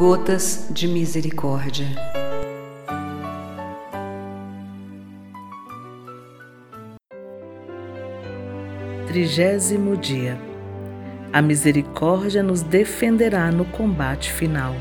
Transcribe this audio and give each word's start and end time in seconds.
Gotas 0.00 0.66
de 0.70 0.88
Misericórdia. 0.88 1.86
Trigésimo 9.06 9.98
dia. 9.98 10.40
A 11.30 11.42
misericórdia 11.42 12.42
nos 12.42 12.62
defenderá 12.62 13.52
no 13.52 13.66
combate 13.66 14.32
final. 14.32 14.74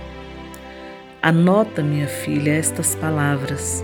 Anota, 1.21 1.83
minha 1.83 2.07
filha, 2.07 2.51
estas 2.51 2.95
palavras. 2.95 3.83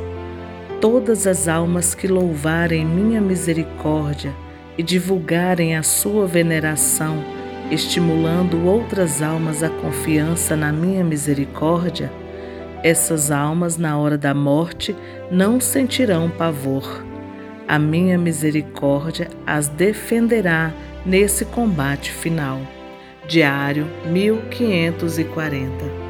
Todas 0.80 1.28
as 1.28 1.50
almas 1.50 1.94
que 1.94 2.08
louvarem 2.08 2.86
minha 2.86 3.20
misericórdia 3.20 4.34
e 4.78 4.82
divulgarem 4.82 5.76
a 5.76 5.84
sua 5.84 6.26
veneração, 6.26 7.35
estimulando 7.72 8.66
outras 8.66 9.22
almas 9.22 9.64
à 9.64 9.70
confiança 9.70 10.56
na 10.56 10.72
minha 10.72 11.04
misericórdia, 11.04 12.12
essas 12.84 13.32
almas, 13.32 13.78
na 13.78 13.98
hora 13.98 14.18
da 14.18 14.34
morte, 14.34 14.96
não 15.32 15.60
sentirão 15.60 16.30
pavor. 16.30 17.04
A 17.68 17.80
minha 17.80 18.18
misericórdia 18.18 19.28
as 19.46 19.68
defenderá 19.68 20.72
nesse 21.04 21.46
combate 21.46 22.12
final. 22.12 22.62
Diário 23.28 23.88
1540 24.06 26.06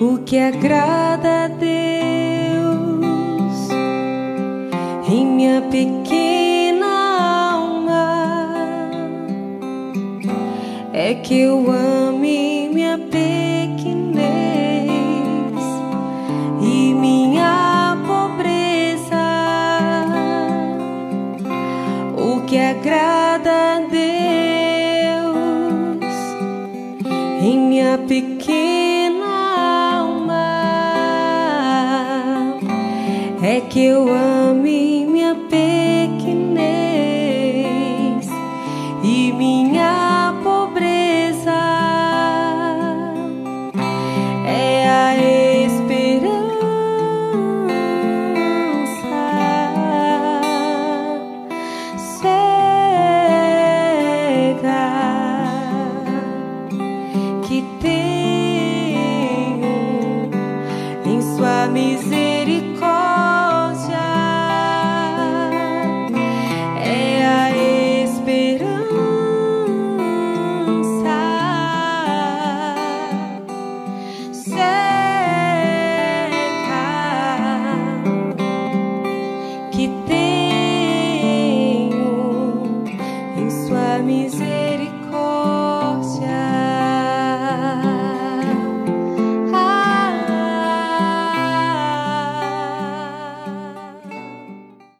O 0.00 0.18
que 0.18 0.38
agrada 0.38 1.46
a 1.46 1.48
Deus 1.48 1.68
em 5.10 5.26
minha 5.26 5.60
pequena 5.62 6.37
é 11.10 11.14
que 11.14 11.40
eu 11.40 11.70
ame 11.70 12.68
minha 12.68 12.98
pequenez 12.98 13.88
e 16.60 16.92
minha 16.92 17.96
pobreza. 18.06 19.16
O 22.14 22.42
que 22.44 22.58
agrada 22.58 23.50
a 23.50 23.80
Deus 23.88 24.04
em 27.42 27.58
minha 27.58 27.96
pequena 28.06 29.24
alma 30.00 30.46
é 33.42 33.62
que 33.62 33.82
eu 33.82 34.12
ame 34.12 35.06
misericórdia. 61.68 63.27